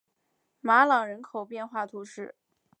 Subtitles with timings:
[0.61, 2.33] 马朗人口变化图示